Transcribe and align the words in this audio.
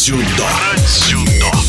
дзюдо. 0.00 0.48
Дзюдо. 0.78 1.59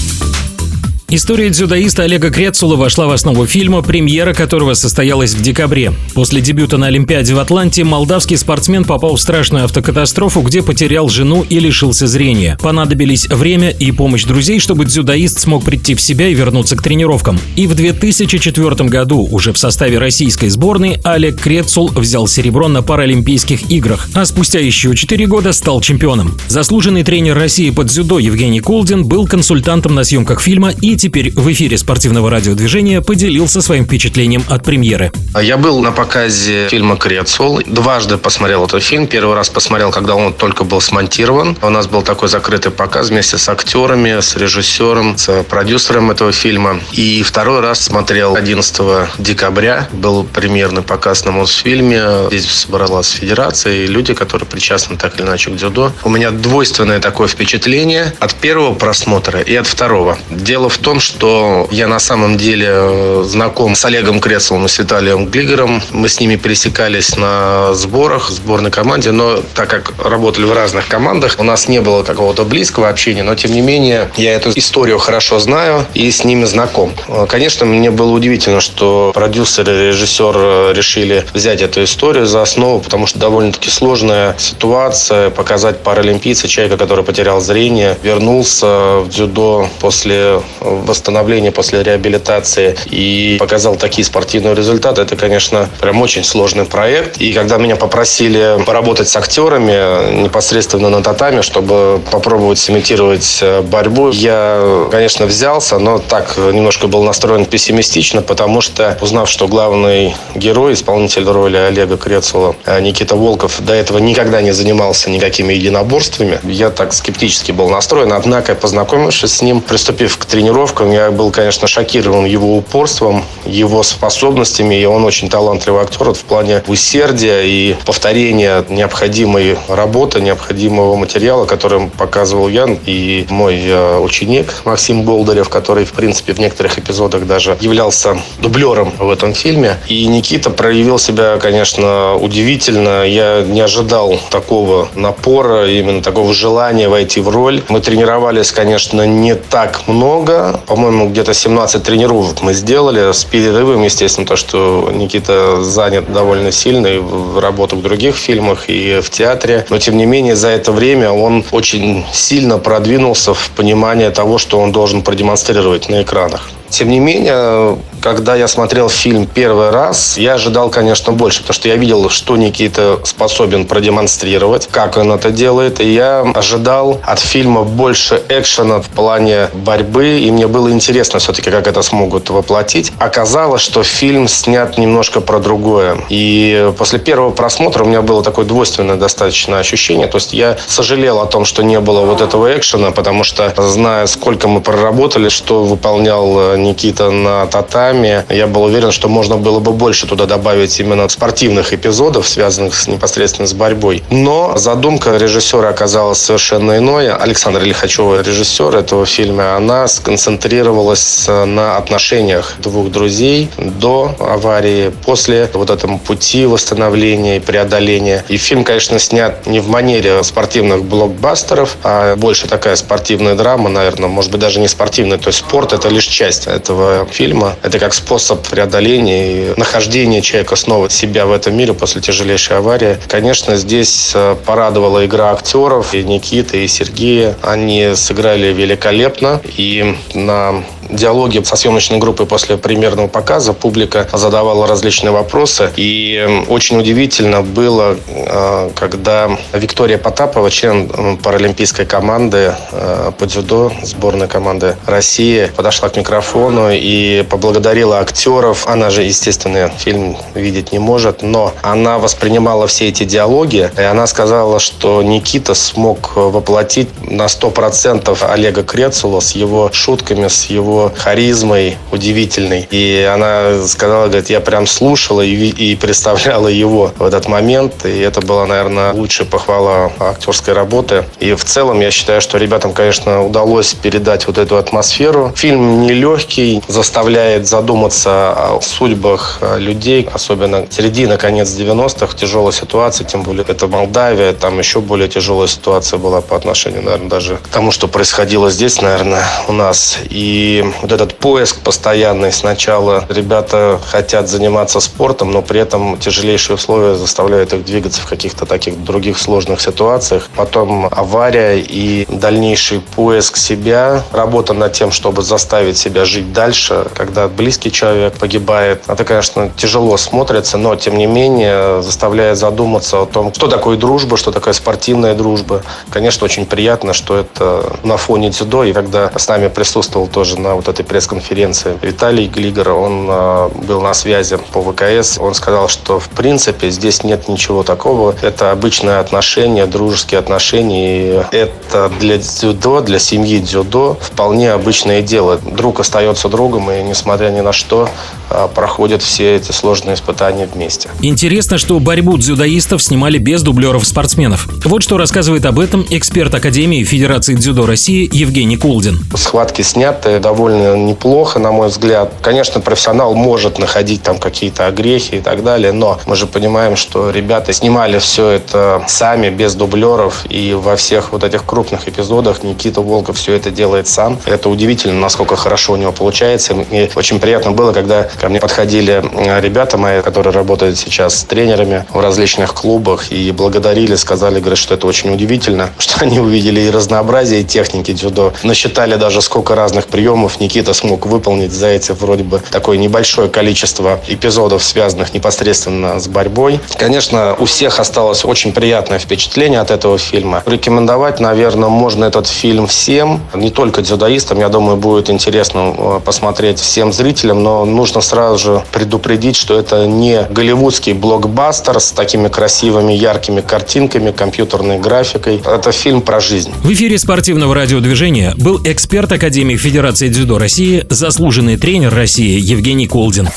История 1.13 1.49
дзюдоиста 1.49 2.03
Олега 2.03 2.29
Крецула 2.29 2.77
вошла 2.77 3.05
в 3.05 3.11
основу 3.11 3.45
фильма, 3.45 3.81
премьера 3.81 4.33
которого 4.33 4.75
состоялась 4.75 5.33
в 5.33 5.41
декабре. 5.41 5.91
После 6.13 6.39
дебюта 6.39 6.77
на 6.77 6.87
Олимпиаде 6.87 7.33
в 7.33 7.39
Атланте 7.39 7.83
молдавский 7.83 8.37
спортсмен 8.37 8.85
попал 8.85 9.17
в 9.17 9.21
страшную 9.21 9.65
автокатастрофу, 9.65 10.39
где 10.39 10.63
потерял 10.63 11.09
жену 11.09 11.45
и 11.49 11.59
лишился 11.59 12.07
зрения. 12.07 12.57
Понадобились 12.61 13.27
время 13.27 13.71
и 13.71 13.91
помощь 13.91 14.23
друзей, 14.23 14.61
чтобы 14.61 14.85
дзюдоист 14.85 15.37
смог 15.37 15.65
прийти 15.65 15.95
в 15.95 16.01
себя 16.01 16.29
и 16.29 16.33
вернуться 16.33 16.77
к 16.77 16.81
тренировкам. 16.81 17.37
И 17.57 17.67
в 17.67 17.75
2004 17.75 18.87
году 18.87 19.27
уже 19.29 19.51
в 19.51 19.57
составе 19.57 19.97
российской 19.97 20.47
сборной 20.47 20.97
Олег 21.03 21.41
Крецул 21.41 21.89
взял 21.89 22.25
серебро 22.25 22.69
на 22.69 22.83
Паралимпийских 22.83 23.69
играх, 23.69 24.07
а 24.13 24.23
спустя 24.23 24.59
еще 24.59 24.95
4 24.95 25.27
года 25.27 25.51
стал 25.51 25.81
чемпионом. 25.81 26.37
Заслуженный 26.47 27.03
тренер 27.03 27.35
России 27.35 27.69
по 27.69 27.83
дзюдо 27.83 28.17
Евгений 28.17 28.61
Кулдин 28.61 29.03
был 29.03 29.27
консультантом 29.27 29.93
на 29.93 30.05
съемках 30.05 30.39
фильма 30.39 30.71
и 30.81 31.00
теперь 31.01 31.31
в 31.31 31.51
эфире 31.51 31.79
спортивного 31.79 32.29
радиодвижения 32.29 33.01
поделился 33.01 33.63
своим 33.63 33.85
впечатлением 33.85 34.43
от 34.47 34.63
премьеры. 34.63 35.11
Я 35.41 35.57
был 35.57 35.79
на 35.79 35.91
показе 35.91 36.67
фильма 36.69 36.95
«Крецул». 36.95 37.59
Дважды 37.65 38.17
посмотрел 38.17 38.65
этот 38.65 38.83
фильм. 38.83 39.07
Первый 39.07 39.35
раз 39.35 39.49
посмотрел, 39.49 39.89
когда 39.91 40.13
он 40.13 40.31
только 40.31 40.63
был 40.63 40.79
смонтирован. 40.79 41.57
У 41.63 41.69
нас 41.69 41.87
был 41.87 42.03
такой 42.03 42.29
закрытый 42.29 42.71
показ 42.71 43.09
вместе 43.09 43.39
с 43.39 43.49
актерами, 43.49 44.19
с 44.19 44.35
режиссером, 44.35 45.17
с 45.17 45.43
продюсером 45.43 46.11
этого 46.11 46.31
фильма. 46.31 46.79
И 46.91 47.23
второй 47.23 47.61
раз 47.61 47.81
смотрел 47.81 48.35
11 48.35 49.09
декабря. 49.17 49.89
Был 49.91 50.23
премьерный 50.23 50.83
показ 50.83 51.25
на 51.25 51.31
Мосфильме. 51.31 52.27
Здесь 52.27 52.45
собралась 52.45 53.09
федерация 53.09 53.85
и 53.85 53.87
люди, 53.87 54.13
которые 54.13 54.47
причастны 54.47 54.97
так 54.97 55.15
или 55.15 55.25
иначе 55.25 55.49
к 55.49 55.55
дзюдо. 55.55 55.93
У 56.03 56.09
меня 56.09 56.29
двойственное 56.29 56.99
такое 56.99 57.27
впечатление 57.27 58.13
от 58.19 58.35
первого 58.35 58.75
просмотра 58.75 59.39
и 59.39 59.55
от 59.55 59.65
второго. 59.65 60.19
Дело 60.29 60.69
в 60.69 60.77
том, 60.77 60.90
том, 60.91 60.99
что 60.99 61.69
я 61.71 61.87
на 61.87 61.99
самом 61.99 62.35
деле 62.35 62.67
э, 62.69 63.23
знаком 63.25 63.75
с 63.75 63.85
Олегом 63.85 64.19
Крецлом 64.19 64.65
и 64.65 64.67
с 64.67 64.77
Виталием 64.77 65.25
Глигером. 65.25 65.81
Мы 65.91 66.09
с 66.09 66.19
ними 66.19 66.35
пересекались 66.35 67.15
на 67.15 67.73
сборах, 67.73 68.29
сборной 68.29 68.71
команде, 68.71 69.11
но 69.11 69.37
так 69.55 69.69
как 69.69 69.93
работали 70.03 70.43
в 70.43 70.51
разных 70.51 70.89
командах, 70.89 71.37
у 71.39 71.43
нас 71.43 71.69
не 71.69 71.79
было 71.79 72.03
какого-то 72.03 72.43
близкого 72.43 72.89
общения, 72.89 73.23
но 73.23 73.35
тем 73.35 73.53
не 73.53 73.61
менее 73.61 74.11
я 74.17 74.33
эту 74.33 74.51
историю 74.53 74.99
хорошо 74.99 75.39
знаю 75.39 75.85
и 75.93 76.11
с 76.11 76.25
ними 76.25 76.43
знаком. 76.43 76.91
Э, 77.07 77.25
конечно, 77.25 77.65
мне 77.65 77.89
было 77.89 78.11
удивительно, 78.11 78.59
что 78.59 79.11
продюсер 79.13 79.69
и 79.69 79.87
режиссер 79.87 80.33
э, 80.35 80.73
решили 80.75 81.25
взять 81.33 81.61
эту 81.61 81.85
историю 81.85 82.25
за 82.25 82.41
основу, 82.41 82.81
потому 82.81 83.07
что 83.07 83.17
довольно-таки 83.17 83.69
сложная 83.69 84.35
ситуация, 84.37 85.29
показать 85.29 85.79
паралимпийца, 85.83 86.49
человека, 86.49 86.75
который 86.75 87.05
потерял 87.05 87.39
зрение, 87.39 87.97
вернулся 88.03 88.99
в 88.99 89.07
дзюдо 89.07 89.69
после 89.79 90.41
восстановления 90.81 91.51
после 91.51 91.83
реабилитации 91.83 92.75
и 92.85 93.37
показал 93.39 93.75
такие 93.75 94.05
спортивные 94.05 94.55
результаты. 94.55 95.01
Это, 95.01 95.15
конечно, 95.15 95.69
прям 95.79 96.01
очень 96.01 96.23
сложный 96.23 96.65
проект. 96.65 97.17
И 97.17 97.33
когда 97.33 97.57
меня 97.57 97.75
попросили 97.75 98.57
поработать 98.65 99.07
с 99.09 99.15
актерами 99.15 100.23
непосредственно 100.23 100.89
на 100.89 101.03
татами, 101.03 101.41
чтобы 101.41 102.01
попробовать 102.11 102.59
сымитировать 102.59 103.39
э, 103.41 103.61
борьбу, 103.61 104.09
я, 104.09 104.87
конечно, 104.91 105.25
взялся, 105.25 105.77
но 105.79 105.99
так 105.99 106.37
немножко 106.37 106.87
был 106.87 107.03
настроен 107.03 107.45
пессимистично, 107.45 108.21
потому 108.21 108.61
что, 108.61 108.97
узнав, 109.01 109.29
что 109.29 109.47
главный 109.47 110.15
герой, 110.35 110.73
исполнитель 110.73 111.25
роли 111.25 111.57
Олега 111.57 111.97
Крецула, 111.97 112.55
э, 112.65 112.79
Никита 112.81 113.15
Волков, 113.15 113.61
до 113.61 113.73
этого 113.73 113.97
никогда 113.99 114.41
не 114.41 114.51
занимался 114.51 115.09
никакими 115.09 115.53
единоборствами, 115.53 116.39
я 116.43 116.69
так 116.69 116.93
скептически 116.93 117.51
был 117.51 117.69
настроен. 117.69 118.13
Однако, 118.13 118.55
познакомившись 118.55 119.33
с 119.33 119.41
ним, 119.41 119.61
приступив 119.61 120.17
к 120.17 120.25
тренировке, 120.25 120.70
тренировкам. 120.71 120.91
Я 120.91 121.11
был, 121.11 121.31
конечно, 121.31 121.67
шокирован 121.67 122.25
его 122.25 122.57
упорством, 122.57 123.23
его 123.45 123.83
способностями. 123.83 124.75
И 124.75 124.85
он 124.85 125.03
очень 125.05 125.29
талантливый 125.29 125.81
актер 125.81 126.13
в 126.13 126.23
плане 126.23 126.63
усердия 126.67 127.43
и 127.43 127.75
повторения 127.85 128.63
необходимой 128.69 129.57
работы, 129.67 130.21
необходимого 130.21 130.95
материала, 130.95 131.45
который 131.45 131.89
показывал 131.97 132.49
я 132.49 132.67
и 132.85 133.25
мой 133.29 133.61
э, 133.65 133.99
ученик 133.99 134.61
Максим 134.65 135.03
Болдырев, 135.03 135.49
который, 135.49 135.85
в 135.85 135.93
принципе, 135.93 136.33
в 136.33 136.39
некоторых 136.39 136.77
эпизодах 136.77 137.25
даже 137.25 137.57
являлся 137.59 138.17
дублером 138.39 138.93
в 138.97 139.09
этом 139.09 139.33
фильме. 139.33 139.77
И 139.87 140.05
Никита 140.07 140.49
проявил 140.49 140.99
себя, 140.99 141.37
конечно, 141.37 142.15
удивительно. 142.15 143.03
Я 143.03 143.41
не 143.41 143.61
ожидал 143.61 144.19
такого 144.29 144.87
напора, 144.95 145.67
именно 145.67 146.01
такого 146.01 146.33
желания 146.33 146.87
войти 146.87 147.21
в 147.21 147.29
роль. 147.29 147.61
Мы 147.69 147.79
тренировались, 147.81 148.51
конечно, 148.51 149.05
не 149.05 149.35
так 149.35 149.87
много, 149.87 150.50
по-моему, 150.67 151.09
где-то 151.09 151.33
17 151.33 151.83
тренировок 151.83 152.41
мы 152.41 152.53
сделали 152.53 153.11
с 153.11 153.23
перерывом, 153.23 153.83
естественно, 153.83 154.27
то, 154.27 154.35
что 154.35 154.91
Никита 154.93 155.61
занят 155.63 156.11
довольно 156.11 156.51
сильно 156.51 156.87
и 156.87 156.99
в 156.99 157.39
работу 157.39 157.75
в 157.75 157.81
других 157.81 158.15
фильмах, 158.15 158.69
и 158.69 158.99
в 159.01 159.09
театре. 159.09 159.65
Но, 159.69 159.77
тем 159.77 159.97
не 159.97 160.05
менее, 160.05 160.35
за 160.35 160.49
это 160.49 160.71
время 160.71 161.11
он 161.11 161.43
очень 161.51 162.05
сильно 162.13 162.57
продвинулся 162.57 163.33
в 163.33 163.49
понимании 163.51 164.09
того, 164.09 164.37
что 164.37 164.59
он 164.59 164.71
должен 164.71 165.01
продемонстрировать 165.01 165.89
на 165.89 166.01
экранах. 166.01 166.49
Тем 166.69 166.89
не 166.89 166.99
менее, 166.99 167.77
когда 168.01 168.35
я 168.35 168.47
смотрел 168.47 168.89
фильм 168.89 169.27
первый 169.27 169.69
раз, 169.69 170.17
я 170.17 170.33
ожидал, 170.33 170.69
конечно, 170.69 171.13
больше, 171.13 171.41
потому 171.41 171.53
что 171.53 171.67
я 171.67 171.75
видел, 171.75 172.09
что 172.09 172.35
Никита 172.35 172.99
способен 173.03 173.65
продемонстрировать, 173.65 174.67
как 174.71 174.97
он 174.97 175.11
это 175.11 175.31
делает, 175.31 175.79
и 175.79 175.93
я 175.93 176.21
ожидал 176.33 176.99
от 177.03 177.19
фильма 177.19 177.63
больше 177.63 178.21
экшена 178.27 178.81
в 178.81 178.87
плане 178.87 179.49
борьбы, 179.53 180.19
и 180.19 180.31
мне 180.31 180.47
было 180.47 180.71
интересно 180.71 181.19
все-таки, 181.19 181.51
как 181.51 181.67
это 181.67 181.81
смогут 181.81 182.29
воплотить. 182.29 182.91
Оказалось, 182.99 183.61
что 183.61 183.83
фильм 183.83 184.27
снят 184.27 184.77
немножко 184.77 185.21
про 185.21 185.39
другое. 185.39 185.97
И 186.09 186.71
после 186.77 186.99
первого 186.99 187.31
просмотра 187.31 187.83
у 187.83 187.87
меня 187.87 188.01
было 188.01 188.23
такое 188.23 188.45
двойственное 188.45 188.95
достаточно 188.95 189.59
ощущение, 189.59 190.07
то 190.07 190.17
есть 190.17 190.33
я 190.33 190.57
сожалел 190.67 191.19
о 191.19 191.27
том, 191.27 191.45
что 191.45 191.63
не 191.63 191.79
было 191.79 192.01
вот 192.01 192.21
этого 192.21 192.57
экшена, 192.57 192.91
потому 192.91 193.23
что, 193.23 193.53
зная, 193.57 194.07
сколько 194.07 194.47
мы 194.47 194.61
проработали, 194.61 195.29
что 195.29 195.63
выполнял 195.63 196.57
Никита 196.57 197.11
на 197.11 197.45
татами, 197.91 198.25
я 198.29 198.47
был 198.47 198.63
уверен, 198.63 198.91
что 198.91 199.09
можно 199.09 199.37
было 199.37 199.59
бы 199.59 199.71
больше 199.71 200.07
туда 200.07 200.25
добавить 200.25 200.79
именно 200.79 201.07
спортивных 201.09 201.73
эпизодов, 201.73 202.27
связанных 202.27 202.73
с, 202.73 202.87
непосредственно 202.87 203.47
с 203.47 203.53
борьбой. 203.53 204.03
Но 204.09 204.57
задумка 204.57 205.17
режиссера 205.17 205.69
оказалась 205.69 206.19
совершенно 206.19 206.77
иной. 206.77 207.11
Александра 207.11 207.61
Лихачева, 207.61 208.21
режиссер 208.21 208.75
этого 208.75 209.05
фильма, 209.05 209.55
она 209.55 209.87
сконцентрировалась 209.87 211.27
на 211.27 211.77
отношениях 211.77 212.55
двух 212.59 212.91
друзей 212.91 213.49
до 213.57 214.15
аварии, 214.19 214.91
после 215.05 215.49
вот 215.53 215.69
этом 215.69 215.99
пути 215.99 216.45
восстановления 216.45 217.37
и 217.37 217.39
преодоления. 217.39 218.23
И 218.29 218.37
фильм, 218.37 218.63
конечно, 218.63 218.99
снят 218.99 219.45
не 219.47 219.59
в 219.59 219.67
манере 219.67 220.23
спортивных 220.23 220.83
блокбастеров, 220.83 221.77
а 221.83 222.15
больше 222.15 222.47
такая 222.47 222.75
спортивная 222.75 223.35
драма, 223.35 223.69
наверное, 223.69 224.09
может 224.09 224.31
быть, 224.31 224.39
даже 224.39 224.59
не 224.59 224.67
спортивная. 224.67 225.17
То 225.17 225.27
есть 225.27 225.39
спорт– 225.39 225.73
это 225.73 225.89
лишь 225.89 226.05
часть 226.05 226.47
этого 226.47 227.05
фильма. 227.11 227.55
Это 227.61 227.80
как 227.81 227.95
способ 227.95 228.47
преодоления 228.47 229.53
и 229.53 229.53
нахождения 229.59 230.21
человека 230.21 230.55
снова 230.55 230.87
себя 230.87 231.25
в 231.25 231.31
этом 231.31 231.57
мире 231.57 231.73
после 231.73 231.99
тяжелейшей 231.99 232.57
аварии. 232.57 232.97
Конечно, 233.07 233.55
здесь 233.55 234.11
э, 234.13 234.35
порадовала 234.45 235.03
игра 235.03 235.31
актеров 235.31 235.95
и 235.95 236.03
Никиты, 236.03 236.63
и 236.63 236.67
Сергея. 236.67 237.35
Они 237.41 237.93
сыграли 237.95 238.53
великолепно. 238.53 239.41
И 239.57 239.95
на 240.13 240.63
диалоги 240.91 241.41
со 241.43 241.55
съемочной 241.55 241.97
группой 241.97 242.27
после 242.27 242.55
премьерного 242.57 243.07
показа 243.07 243.53
публика 243.53 244.07
задавала 244.13 244.67
различные 244.67 245.11
вопросы. 245.11 245.71
И 245.75 246.43
очень 246.49 246.77
удивительно 246.77 247.41
было, 247.41 247.97
э, 248.07 248.69
когда 248.75 249.27
Виктория 249.53 249.97
Потапова, 249.97 250.51
член 250.51 251.17
паралимпийской 251.17 251.87
команды 251.87 252.53
э, 252.71 253.11
по 253.17 253.25
дзюдо, 253.25 253.71
сборной 253.81 254.27
команды 254.27 254.75
России, 254.85 255.49
подошла 255.55 255.89
к 255.89 255.97
микрофону 255.97 256.69
и 256.71 257.23
поблагодарила 257.23 257.70
актеров. 258.01 258.67
Она 258.67 258.89
же, 258.89 259.03
естественно, 259.03 259.71
фильм 259.77 260.17
видеть 260.35 260.71
не 260.71 260.79
может, 260.79 261.21
но 261.21 261.53
она 261.61 261.97
воспринимала 261.97 262.67
все 262.67 262.89
эти 262.89 263.03
диалоги, 263.03 263.69
и 263.77 263.81
она 263.81 264.07
сказала, 264.07 264.59
что 264.59 265.01
Никита 265.01 265.53
смог 265.53 266.15
воплотить 266.15 266.89
на 267.09 267.25
100% 267.25 268.17
Олега 268.29 268.63
Крецула 268.63 269.19
с 269.19 269.31
его 269.31 269.69
шутками, 269.71 270.27
с 270.27 270.45
его 270.45 270.91
харизмой 270.95 271.77
удивительной. 271.91 272.67
И 272.69 273.09
она 273.11 273.65
сказала, 273.67 274.07
говорит, 274.07 274.29
я 274.29 274.41
прям 274.41 274.67
слушала 274.67 275.21
и, 275.21 275.49
и 275.49 275.75
представляла 275.75 276.47
его 276.47 276.91
в 276.97 277.03
этот 277.03 277.27
момент. 277.27 277.85
И 277.85 277.99
это 277.99 278.21
была, 278.21 278.45
наверное, 278.45 278.93
лучшая 278.93 279.27
похвала 279.27 279.91
актерской 279.99 280.53
работы. 280.53 281.05
И 281.19 281.33
в 281.33 281.45
целом 281.45 281.79
я 281.79 281.91
считаю, 281.91 282.21
что 282.21 282.37
ребятам, 282.37 282.73
конечно, 282.73 283.25
удалось 283.25 283.73
передать 283.73 284.27
вот 284.27 284.37
эту 284.37 284.57
атмосферу. 284.57 285.31
Фильм 285.35 285.81
нелегкий, 285.81 286.61
заставляет 286.67 287.47
задуматься 287.47 287.60
задуматься 287.61 288.31
о 288.31 288.59
судьбах 288.61 289.39
людей, 289.57 290.09
особенно 290.11 290.65
середина, 290.71 291.17
конец 291.17 291.49
90-х, 291.49 292.17
тяжелая 292.17 292.51
ситуация, 292.51 293.05
тем 293.05 293.21
более 293.21 293.45
это 293.47 293.67
Молдавия, 293.67 294.33
там 294.33 294.57
еще 294.57 294.81
более 294.81 295.07
тяжелая 295.07 295.47
ситуация 295.47 295.99
была 295.99 296.21
по 296.21 296.35
отношению, 296.35 296.81
наверное, 296.81 297.09
даже 297.09 297.37
к 297.37 297.47
тому, 297.49 297.71
что 297.71 297.87
происходило 297.87 298.49
здесь, 298.49 298.81
наверное, 298.81 299.23
у 299.47 299.51
нас. 299.51 299.99
И 300.09 300.65
вот 300.81 300.91
этот 300.91 301.13
поиск 301.15 301.59
постоянный. 301.59 302.31
Сначала 302.31 303.05
ребята 303.09 303.79
хотят 303.85 304.27
заниматься 304.27 304.79
спортом, 304.79 305.31
но 305.31 305.43
при 305.43 305.59
этом 305.59 305.99
тяжелейшие 305.99 306.55
условия 306.55 306.95
заставляют 306.95 307.53
их 307.53 307.63
двигаться 307.63 308.01
в 308.01 308.07
каких-то 308.07 308.47
таких 308.47 308.83
других 308.83 309.19
сложных 309.19 309.61
ситуациях. 309.61 310.29
Потом 310.35 310.87
авария 310.91 311.59
и 311.59 312.07
дальнейший 312.09 312.79
поиск 312.95 313.37
себя, 313.37 314.03
работа 314.11 314.53
над 314.53 314.73
тем, 314.73 314.91
чтобы 314.91 315.21
заставить 315.21 315.77
себя 315.77 316.05
жить 316.05 316.33
дальше, 316.33 316.87
когда 316.95 317.27
близкий 317.51 317.69
человек 317.69 318.13
погибает. 318.13 318.83
Это, 318.87 319.03
конечно, 319.03 319.51
тяжело 319.57 319.97
смотрится, 319.97 320.57
но, 320.57 320.77
тем 320.77 320.97
не 320.97 321.05
менее, 321.05 321.81
заставляет 321.81 322.37
задуматься 322.37 323.01
о 323.01 323.05
том, 323.05 323.33
что 323.33 323.47
такое 323.47 323.75
дружба, 323.75 324.15
что 324.15 324.31
такое 324.31 324.53
спортивная 324.53 325.15
дружба. 325.15 325.61
Конечно, 325.89 326.23
очень 326.23 326.45
приятно, 326.45 326.93
что 326.93 327.17
это 327.17 327.73
на 327.83 327.97
фоне 327.97 328.29
дзюдо. 328.29 328.63
И 328.63 328.71
когда 328.71 329.11
с 329.17 329.27
нами 329.27 329.49
присутствовал 329.49 330.07
тоже 330.07 330.39
на 330.39 330.55
вот 330.55 330.69
этой 330.69 330.85
пресс-конференции 330.85 331.77
Виталий 331.81 332.27
Глигер, 332.27 332.69
он 332.71 333.07
а, 333.09 333.49
был 333.49 333.81
на 333.81 333.93
связи 333.93 334.37
по 334.53 334.61
ВКС, 334.61 335.17
он 335.19 335.33
сказал, 335.33 335.67
что 335.67 335.99
в 335.99 336.07
принципе 336.07 336.69
здесь 336.69 337.03
нет 337.03 337.27
ничего 337.27 337.63
такого. 337.63 338.15
Это 338.21 338.51
обычное 338.51 339.01
отношение, 339.01 339.65
дружеские 339.65 340.19
отношения. 340.19 341.25
И 341.31 341.35
это 341.35 341.91
для 341.99 342.17
дзюдо, 342.17 342.79
для 342.79 342.99
семьи 342.99 343.39
дзюдо 343.39 343.97
вполне 343.99 344.53
обычное 344.53 345.01
дело. 345.01 345.37
Друг 345.37 345.81
остается 345.81 346.29
другом, 346.29 346.71
и 346.71 346.81
несмотря 346.83 347.30
ни 347.31 347.41
на 347.41 347.53
что, 347.53 347.89
а, 348.29 348.47
проходят 348.47 349.01
все 349.01 349.35
эти 349.35 349.51
сложные 349.51 349.95
испытания 349.95 350.47
вместе. 350.51 350.89
Интересно, 351.01 351.57
что 351.57 351.79
борьбу 351.79 352.17
дзюдоистов 352.17 352.81
снимали 352.81 353.17
без 353.17 353.41
дублеров-спортсменов. 353.41 354.47
Вот 354.65 354.83
что 354.83 354.97
рассказывает 354.97 355.45
об 355.45 355.59
этом 355.59 355.85
эксперт 355.89 356.33
Академии 356.33 356.83
Федерации 356.83 357.35
дзюдо 357.35 357.65
России 357.65 358.09
Евгений 358.11 358.57
Кулдин. 358.57 358.99
Схватки 359.15 359.61
сняты 359.61 360.19
довольно 360.19 360.75
неплохо, 360.75 361.39
на 361.39 361.51
мой 361.51 361.69
взгляд. 361.69 362.13
Конечно, 362.21 362.61
профессионал 362.61 363.15
может 363.15 363.59
находить 363.59 364.03
там 364.03 364.17
какие-то 364.17 364.67
огрехи 364.67 365.15
и 365.15 365.19
так 365.21 365.43
далее, 365.43 365.71
но 365.71 365.99
мы 366.05 366.15
же 366.15 366.27
понимаем, 366.27 366.75
что 366.75 367.09
ребята 367.09 367.53
снимали 367.53 367.99
все 367.99 368.29
это 368.29 368.83
сами, 368.87 369.29
без 369.29 369.55
дублеров, 369.55 370.25
и 370.29 370.53
во 370.53 370.75
всех 370.75 371.11
вот 371.11 371.23
этих 371.23 371.45
крупных 371.45 371.87
эпизодах 371.87 372.43
Никита 372.43 372.81
Волков 372.81 373.17
все 373.17 373.33
это 373.33 373.51
делает 373.51 373.87
сам. 373.87 374.19
Это 374.25 374.49
удивительно, 374.49 374.99
насколько 374.99 375.35
хорошо 375.35 375.73
у 375.73 375.75
него 375.75 375.91
получается. 375.91 376.53
И 376.71 376.89
очень 376.95 377.19
приятно 377.21 377.51
было, 377.51 377.71
когда 377.71 378.09
Ко 378.19 378.29
мне 378.29 378.39
подходили 378.39 379.03
э, 379.03 379.41
ребята 379.41 379.77
мои, 379.77 380.01
которые 380.01 380.33
работают 380.33 380.77
сейчас 380.77 381.19
с 381.19 381.23
тренерами 381.23 381.85
в 381.89 381.99
различных 381.99 382.53
клубах 382.53 383.11
и 383.11 383.31
благодарили, 383.31 383.95
сказали, 383.95 384.39
говорят, 384.39 384.57
что 384.57 384.73
это 384.73 384.87
очень 384.87 385.13
удивительно, 385.13 385.69
что 385.77 386.01
они 386.01 386.19
увидели 386.19 386.61
и 386.61 386.69
разнообразие 386.69 387.43
техники 387.43 387.93
дзюдо. 387.93 388.33
Насчитали 388.43 388.95
даже 388.95 389.21
сколько 389.21 389.55
разных 389.55 389.87
приемов 389.87 390.39
Никита 390.39 390.73
смог 390.73 391.05
выполнить 391.05 391.51
за 391.51 391.67
эти 391.67 391.91
вроде 391.91 392.23
бы 392.23 392.41
такое 392.51 392.77
небольшое 392.77 393.29
количество 393.29 393.99
эпизодов, 394.07 394.63
связанных 394.63 395.13
непосредственно 395.13 395.99
с 395.99 396.07
борьбой. 396.07 396.59
Конечно, 396.77 397.35
у 397.39 397.45
всех 397.45 397.79
осталось 397.79 398.25
очень 398.25 398.53
приятное 398.53 398.99
впечатление 398.99 399.59
от 399.59 399.71
этого 399.71 399.97
фильма. 399.97 400.43
Рекомендовать, 400.45 401.19
наверное, 401.19 401.69
можно 401.69 402.05
этот 402.05 402.27
фильм 402.27 402.67
всем, 402.67 403.21
не 403.33 403.49
только 403.49 403.81
дзюдоистам. 403.81 404.39
Я 404.39 404.49
думаю, 404.49 404.77
будет 404.77 405.09
интересно 405.09 405.73
э, 405.77 405.99
посмотреть 406.03 406.59
всем 406.59 406.91
зрителям, 407.11 407.43
но 407.43 407.65
нужно 407.65 408.01
сразу 408.01 408.37
же 408.37 408.63
предупредить, 408.71 409.35
что 409.35 409.59
это 409.59 409.85
не 409.85 410.23
голливудский 410.29 410.93
блокбастер 410.93 411.79
с 411.79 411.91
такими 411.91 412.29
красивыми, 412.29 412.93
яркими 412.93 413.41
картинками, 413.41 414.11
компьютерной 414.11 414.79
графикой. 414.79 415.41
Это 415.45 415.71
фильм 415.71 416.01
про 416.01 416.19
жизнь. 416.19 416.51
В 416.63 416.71
эфире 416.71 416.97
спортивного 416.97 417.53
радиодвижения 417.53 418.33
был 418.37 418.61
эксперт 418.63 419.11
Академии 419.11 419.57
Федерации 419.57 420.07
дзюдо 420.07 420.37
России, 420.37 420.85
заслуженный 420.89 421.57
тренер 421.57 421.93
России 421.93 422.39
Евгений 422.39 422.87
Колдин. 422.87 423.29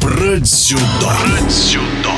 Про 0.00 0.36
дзюдо. 0.38 0.80
Про 1.00 1.48
дзюдо. 1.48 2.17